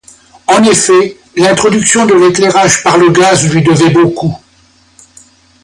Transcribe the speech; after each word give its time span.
En 0.47 0.63
effet, 0.63 1.19
l'introduction 1.35 2.07
de 2.07 2.15
l'éclairage 2.15 2.81
par 2.81 2.97
le 2.97 3.11
gaz 3.11 3.53
lui 3.53 3.61
devait 3.61 3.91
beaucoup. 3.91 4.35